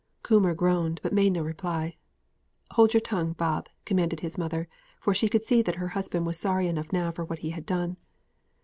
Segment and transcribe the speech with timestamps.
[0.23, 1.95] Coomber groaned, but made no reply.
[2.71, 4.67] "Hold your tongue, Bob," commanded his mother;
[4.99, 7.67] for she could see that her husband was sorry enough now for what he had
[7.67, 7.97] done.